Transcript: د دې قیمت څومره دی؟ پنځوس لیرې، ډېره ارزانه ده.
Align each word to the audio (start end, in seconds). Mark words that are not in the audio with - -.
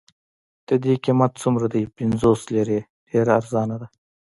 د 0.67 0.69
دې 0.83 0.93
قیمت 1.03 1.31
څومره 1.41 1.65
دی؟ 1.73 1.83
پنځوس 1.97 2.41
لیرې، 2.53 2.79
ډېره 3.09 3.31
ارزانه 3.39 3.75
ده. 3.81 3.87